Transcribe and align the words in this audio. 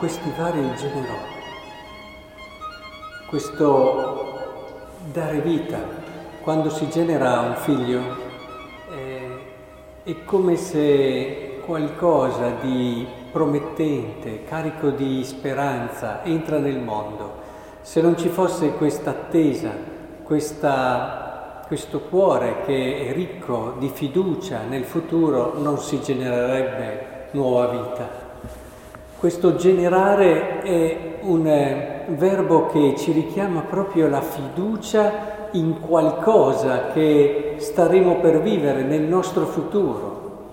magari 0.00 0.74
generò. 0.76 1.18
Questo 3.28 4.38
dare 5.12 5.40
vita, 5.40 5.78
quando 6.40 6.70
si 6.70 6.88
genera 6.88 7.40
un 7.40 7.54
figlio, 7.56 8.00
eh, 8.90 9.38
è 10.02 10.24
come 10.24 10.56
se 10.56 11.60
qualcosa 11.66 12.48
di 12.62 13.06
promettente, 13.30 14.44
carico 14.44 14.88
di 14.88 15.22
speranza, 15.22 16.24
entra 16.24 16.58
nel 16.58 16.78
mondo. 16.78 17.48
Se 17.82 18.00
non 18.00 18.16
ci 18.16 18.28
fosse 18.28 18.70
questa 18.72 19.10
attesa, 19.10 19.70
questo 20.22 22.00
cuore 22.08 22.62
che 22.64 23.06
è 23.06 23.12
ricco 23.12 23.74
di 23.78 23.90
fiducia 23.90 24.62
nel 24.62 24.84
futuro, 24.84 25.58
non 25.58 25.78
si 25.78 26.00
genererebbe 26.00 27.28
nuova 27.32 27.66
vita. 27.66 28.19
Questo 29.20 29.54
generare 29.54 30.62
è 30.62 31.18
un 31.24 31.46
eh, 31.46 32.04
verbo 32.06 32.68
che 32.68 32.94
ci 32.96 33.12
richiama 33.12 33.60
proprio 33.60 34.08
la 34.08 34.22
fiducia 34.22 35.48
in 35.50 35.78
qualcosa 35.78 36.86
che 36.94 37.56
staremo 37.58 38.16
per 38.20 38.40
vivere 38.40 38.82
nel 38.82 39.02
nostro 39.02 39.44
futuro. 39.44 40.46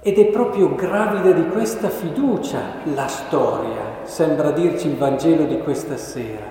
Ed 0.00 0.16
è 0.16 0.24
proprio 0.28 0.74
gravida 0.74 1.32
di 1.32 1.46
questa 1.48 1.90
fiducia 1.90 2.60
la 2.94 3.08
storia, 3.08 3.82
sembra 4.04 4.50
dirci 4.50 4.86
il 4.86 4.96
Vangelo 4.96 5.44
di 5.44 5.58
questa 5.58 5.98
sera, 5.98 6.46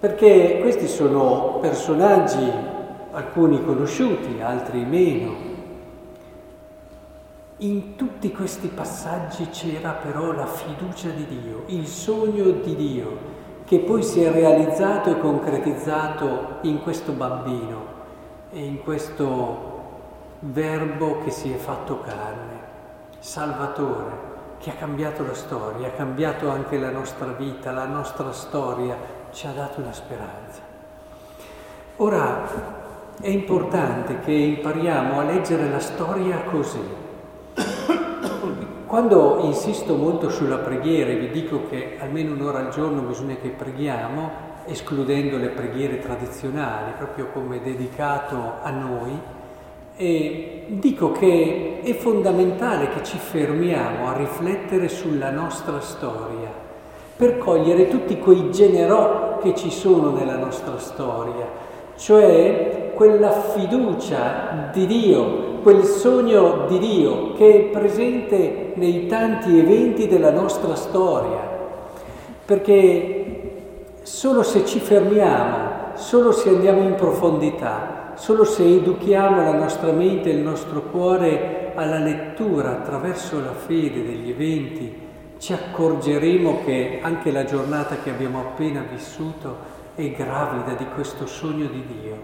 perché 0.00 0.58
questi 0.60 0.86
sono 0.86 1.60
personaggi, 1.62 2.52
alcuni 3.10 3.64
conosciuti, 3.64 4.38
altri 4.42 4.84
meno. 4.84 5.53
In 7.64 7.96
tutti 7.96 8.30
questi 8.30 8.68
passaggi 8.68 9.48
c'era 9.48 9.92
però 9.92 10.32
la 10.32 10.44
fiducia 10.44 11.08
di 11.08 11.24
Dio, 11.24 11.62
il 11.68 11.86
sogno 11.86 12.50
di 12.50 12.76
Dio, 12.76 13.16
che 13.64 13.78
poi 13.78 14.02
si 14.02 14.22
è 14.22 14.30
realizzato 14.30 15.10
e 15.10 15.18
concretizzato 15.18 16.58
in 16.60 16.82
questo 16.82 17.12
bambino 17.12 17.86
e 18.50 18.62
in 18.62 18.82
questo 18.82 19.72
verbo 20.40 21.22
che 21.24 21.30
si 21.30 21.50
è 21.52 21.56
fatto 21.56 22.02
carne, 22.02 22.58
Salvatore, 23.18 24.12
che 24.58 24.68
ha 24.68 24.74
cambiato 24.74 25.24
la 25.24 25.32
storia, 25.32 25.86
ha 25.86 25.92
cambiato 25.92 26.50
anche 26.50 26.76
la 26.76 26.90
nostra 26.90 27.28
vita, 27.28 27.72
la 27.72 27.86
nostra 27.86 28.30
storia, 28.32 28.94
ci 29.32 29.46
ha 29.46 29.52
dato 29.52 29.80
una 29.80 29.94
speranza. 29.94 30.60
Ora 31.96 32.42
è 33.18 33.28
importante 33.28 34.20
che 34.20 34.32
impariamo 34.32 35.18
a 35.18 35.24
leggere 35.24 35.70
la 35.70 35.80
storia 35.80 36.42
così. 36.42 37.04
Quando 38.94 39.40
insisto 39.40 39.96
molto 39.96 40.30
sulla 40.30 40.58
preghiera 40.58 41.10
e 41.10 41.16
vi 41.16 41.28
dico 41.30 41.62
che 41.68 41.96
almeno 41.98 42.32
un'ora 42.32 42.60
al 42.60 42.68
giorno 42.68 43.00
bisogna 43.00 43.34
che 43.42 43.48
preghiamo, 43.48 44.30
escludendo 44.66 45.36
le 45.36 45.48
preghiere 45.48 45.98
tradizionali, 45.98 46.92
proprio 46.96 47.26
come 47.32 47.60
dedicato 47.60 48.36
a 48.62 48.70
noi, 48.70 49.18
e 49.96 50.66
dico 50.68 51.10
che 51.10 51.80
è 51.82 51.92
fondamentale 51.94 52.90
che 52.90 53.02
ci 53.02 53.18
fermiamo 53.18 54.10
a 54.10 54.16
riflettere 54.16 54.88
sulla 54.88 55.30
nostra 55.30 55.80
storia, 55.80 56.52
per 57.16 57.38
cogliere 57.38 57.88
tutti 57.88 58.16
quei 58.20 58.52
generò 58.52 59.38
che 59.38 59.56
ci 59.56 59.72
sono 59.72 60.12
nella 60.12 60.36
nostra 60.36 60.78
storia, 60.78 61.48
cioè 61.96 62.92
quella 62.94 63.32
fiducia 63.32 64.70
di 64.72 64.86
Dio, 64.86 65.53
quel 65.64 65.82
sogno 65.84 66.66
di 66.68 66.78
Dio 66.78 67.32
che 67.32 67.54
è 67.54 67.60
presente 67.70 68.72
nei 68.74 69.06
tanti 69.06 69.58
eventi 69.58 70.06
della 70.06 70.30
nostra 70.30 70.74
storia. 70.74 71.40
Perché 72.44 73.52
solo 74.02 74.42
se 74.42 74.66
ci 74.66 74.78
fermiamo, 74.78 75.94
solo 75.94 76.32
se 76.32 76.50
andiamo 76.50 76.82
in 76.82 76.94
profondità, 76.96 78.12
solo 78.16 78.44
se 78.44 78.62
educhiamo 78.62 79.42
la 79.42 79.54
nostra 79.54 79.90
mente 79.90 80.28
e 80.28 80.34
il 80.34 80.42
nostro 80.42 80.82
cuore 80.82 81.72
alla 81.74 81.98
lettura 81.98 82.72
attraverso 82.72 83.40
la 83.40 83.54
fede 83.54 84.04
degli 84.04 84.30
eventi, 84.30 85.00
ci 85.38 85.54
accorgeremo 85.54 86.62
che 86.66 87.00
anche 87.02 87.32
la 87.32 87.44
giornata 87.44 87.96
che 88.02 88.10
abbiamo 88.10 88.40
appena 88.40 88.84
vissuto 88.88 89.56
è 89.94 90.10
gravida 90.10 90.74
di 90.74 90.84
questo 90.94 91.24
sogno 91.26 91.66
di 91.68 91.84
Dio, 91.86 92.16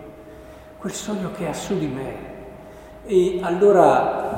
quel 0.76 0.92
sogno 0.92 1.30
che 1.34 1.48
ha 1.48 1.54
su 1.54 1.78
di 1.78 1.86
me. 1.86 2.39
E 3.04 3.38
allora 3.42 4.28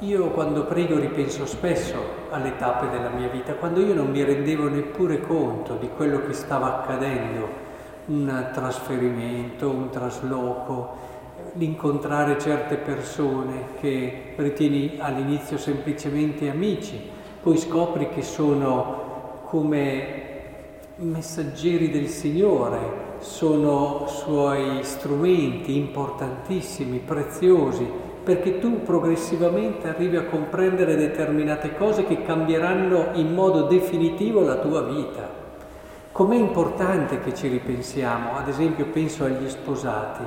io 0.00 0.30
quando 0.30 0.64
prego 0.64 0.98
ripenso 0.98 1.46
spesso 1.46 1.94
alle 2.30 2.56
tappe 2.56 2.88
della 2.88 3.10
mia 3.10 3.28
vita, 3.28 3.54
quando 3.54 3.80
io 3.80 3.94
non 3.94 4.10
mi 4.10 4.24
rendevo 4.24 4.68
neppure 4.68 5.20
conto 5.20 5.76
di 5.76 5.88
quello 5.94 6.26
che 6.26 6.32
stava 6.32 6.80
accadendo 6.80 7.48
un 8.06 8.50
trasferimento, 8.52 9.68
un 9.68 9.90
trasloco, 9.90 11.10
l'incontrare 11.54 12.38
certe 12.38 12.76
persone 12.76 13.74
che 13.80 14.32
ritieni 14.36 14.96
all'inizio 14.98 15.58
semplicemente 15.58 16.48
amici, 16.48 17.00
poi 17.42 17.56
scopri 17.58 18.08
che 18.08 18.22
sono 18.22 19.42
come 19.44 20.22
messaggeri 20.96 21.90
del 21.90 22.08
Signore, 22.08 23.11
sono 23.22 24.06
suoi 24.08 24.82
strumenti 24.82 25.76
importantissimi, 25.76 26.98
preziosi, 26.98 27.88
perché 28.22 28.58
tu 28.58 28.82
progressivamente 28.82 29.88
arrivi 29.88 30.16
a 30.16 30.24
comprendere 30.24 30.96
determinate 30.96 31.76
cose 31.76 32.04
che 32.04 32.22
cambieranno 32.24 33.10
in 33.14 33.32
modo 33.32 33.62
definitivo 33.62 34.40
la 34.40 34.56
tua 34.56 34.82
vita. 34.82 35.40
Com'è 36.10 36.36
importante 36.36 37.20
che 37.20 37.34
ci 37.34 37.48
ripensiamo, 37.48 38.36
ad 38.36 38.48
esempio 38.48 38.86
penso 38.86 39.24
agli 39.24 39.48
sposati, 39.48 40.24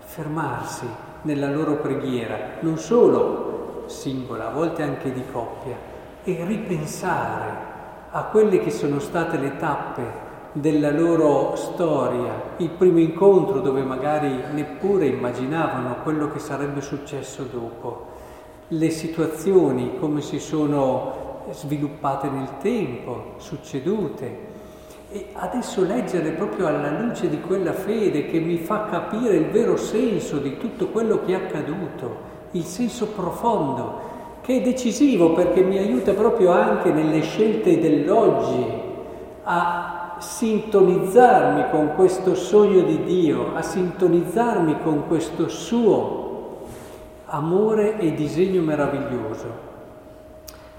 fermarsi 0.00 0.86
nella 1.22 1.50
loro 1.50 1.76
preghiera, 1.76 2.36
non 2.60 2.78
solo 2.78 3.84
singola, 3.86 4.48
a 4.48 4.52
volte 4.52 4.82
anche 4.82 5.12
di 5.12 5.22
coppia, 5.32 5.76
e 6.22 6.44
ripensare 6.46 7.72
a 8.10 8.22
quelle 8.24 8.60
che 8.60 8.70
sono 8.70 8.98
state 8.98 9.38
le 9.38 9.56
tappe 9.56 10.32
della 10.56 10.92
loro 10.92 11.56
storia, 11.56 12.54
il 12.58 12.68
primo 12.70 13.00
incontro 13.00 13.58
dove 13.58 13.82
magari 13.82 14.30
neppure 14.52 15.06
immaginavano 15.06 15.96
quello 16.04 16.30
che 16.30 16.38
sarebbe 16.38 16.80
successo 16.80 17.42
dopo, 17.50 18.06
le 18.68 18.90
situazioni 18.90 19.98
come 19.98 20.20
si 20.20 20.38
sono 20.38 21.42
sviluppate 21.50 22.28
nel 22.28 22.58
tempo, 22.58 23.34
succedute, 23.38 24.52
e 25.10 25.26
adesso 25.32 25.82
leggere 25.82 26.30
proprio 26.30 26.68
alla 26.68 27.00
luce 27.00 27.28
di 27.28 27.40
quella 27.40 27.72
fede 27.72 28.26
che 28.26 28.38
mi 28.38 28.58
fa 28.58 28.86
capire 28.88 29.34
il 29.34 29.46
vero 29.46 29.76
senso 29.76 30.38
di 30.38 30.56
tutto 30.56 30.86
quello 30.88 31.24
che 31.24 31.32
è 31.32 31.34
accaduto, 31.34 32.32
il 32.52 32.64
senso 32.64 33.08
profondo, 33.08 34.12
che 34.40 34.58
è 34.58 34.62
decisivo 34.62 35.32
perché 35.32 35.62
mi 35.62 35.78
aiuta 35.78 36.12
proprio 36.12 36.52
anche 36.52 36.92
nelle 36.92 37.22
scelte 37.22 37.80
dell'oggi 37.80 38.82
a 39.42 40.03
sintonizzarmi 40.18 41.70
con 41.70 41.94
questo 41.94 42.34
sogno 42.34 42.82
di 42.82 43.04
Dio, 43.04 43.54
a 43.54 43.62
sintonizzarmi 43.62 44.80
con 44.82 45.06
questo 45.06 45.48
suo 45.48 46.66
amore 47.26 47.98
e 47.98 48.14
disegno 48.14 48.62
meraviglioso. 48.62 49.72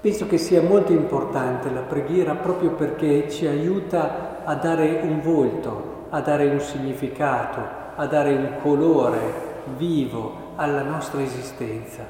Penso 0.00 0.26
che 0.26 0.38
sia 0.38 0.62
molto 0.62 0.92
importante 0.92 1.70
la 1.70 1.80
preghiera 1.80 2.34
proprio 2.34 2.70
perché 2.70 3.28
ci 3.28 3.46
aiuta 3.46 4.42
a 4.44 4.54
dare 4.54 5.00
un 5.02 5.20
volto, 5.20 6.06
a 6.10 6.20
dare 6.20 6.48
un 6.48 6.60
significato, 6.60 7.60
a 7.96 8.06
dare 8.06 8.32
un 8.34 8.52
colore 8.62 9.18
vivo 9.76 10.52
alla 10.56 10.82
nostra 10.82 11.20
esistenza. 11.22 12.04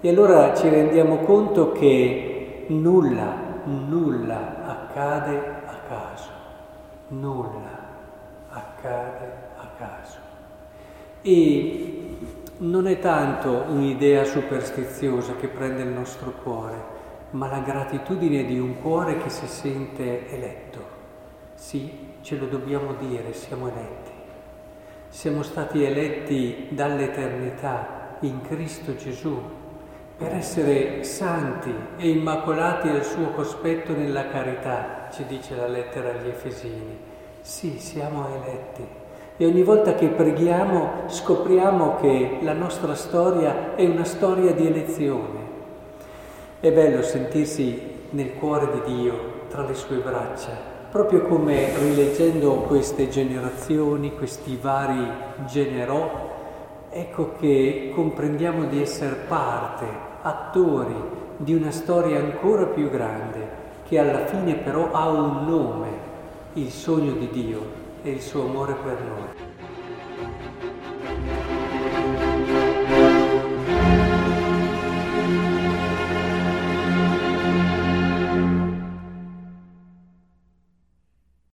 E 0.00 0.08
allora 0.08 0.54
ci 0.54 0.68
rendiamo 0.68 1.18
conto 1.18 1.72
che 1.72 2.64
nulla, 2.68 3.34
nulla 3.64 4.64
accade 4.64 5.36
a 5.66 5.74
caso, 5.88 6.27
nulla 7.08 7.86
accade 8.48 9.32
a 9.56 9.68
caso. 9.76 10.18
E 11.22 12.16
non 12.58 12.86
è 12.86 12.98
tanto 12.98 13.64
un'idea 13.68 14.24
superstiziosa 14.24 15.36
che 15.36 15.48
prende 15.48 15.82
il 15.82 15.88
nostro 15.88 16.32
cuore, 16.42 16.96
ma 17.30 17.48
la 17.48 17.60
gratitudine 17.60 18.44
di 18.44 18.58
un 18.58 18.80
cuore 18.80 19.18
che 19.18 19.28
si 19.28 19.46
sente 19.46 20.28
eletto. 20.30 20.96
Sì, 21.54 22.16
ce 22.20 22.36
lo 22.36 22.46
dobbiamo 22.46 22.94
dire, 22.94 23.32
siamo 23.32 23.68
eletti. 23.68 24.10
Siamo 25.08 25.42
stati 25.42 25.82
eletti 25.82 26.68
dall'eternità 26.70 28.16
in 28.20 28.40
Cristo 28.42 28.94
Gesù 28.96 29.40
per 30.18 30.34
essere 30.34 31.04
santi 31.04 31.72
e 31.96 32.08
immacolati 32.10 32.88
al 32.88 33.04
suo 33.04 33.30
cospetto 33.30 33.92
nella 33.92 34.28
carità, 34.28 35.08
ci 35.12 35.24
dice 35.26 35.54
la 35.54 35.68
lettera 35.68 36.10
agli 36.10 36.28
Efesini. 36.28 36.98
Sì, 37.40 37.78
siamo 37.78 38.26
eletti. 38.42 38.84
E 39.36 39.46
ogni 39.46 39.62
volta 39.62 39.94
che 39.94 40.08
preghiamo 40.08 41.04
scopriamo 41.06 41.96
che 42.00 42.38
la 42.42 42.52
nostra 42.52 42.94
storia 42.94 43.76
è 43.76 43.86
una 43.86 44.04
storia 44.04 44.52
di 44.52 44.66
elezione 44.66 45.38
è 46.60 46.72
bello 46.72 47.02
sentirsi 47.02 47.80
nel 48.10 48.34
cuore 48.34 48.68
di 48.72 48.94
Dio, 48.96 49.42
tra 49.48 49.64
le 49.64 49.74
sue 49.74 49.98
braccia, 49.98 50.50
proprio 50.90 51.22
come 51.22 51.72
rileggendo 51.78 52.62
queste 52.62 53.08
generazioni, 53.08 54.16
questi 54.16 54.58
vari 54.60 55.08
generò, 55.46 56.34
ecco 56.90 57.34
che 57.38 57.92
comprendiamo 57.94 58.64
di 58.64 58.82
essere 58.82 59.14
parte, 59.28 59.86
attori 60.22 60.96
di 61.36 61.54
una 61.54 61.70
storia 61.70 62.18
ancora 62.18 62.64
più 62.64 62.90
grande, 62.90 63.66
che 63.86 63.98
alla 63.98 64.26
fine 64.26 64.54
però 64.54 64.90
ha 64.92 65.08
un 65.08 65.46
nome, 65.46 65.88
il 66.54 66.70
sogno 66.70 67.12
di 67.12 67.28
Dio 67.30 67.60
e 68.02 68.10
il 68.10 68.20
suo 68.20 68.44
amore 68.44 68.74
per 68.74 68.98
noi. 69.00 69.57